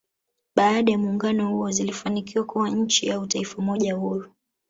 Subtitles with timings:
[0.55, 4.31] Baada ya muungano huo zilifanikiwa kuwa nchi au Taifa moja huru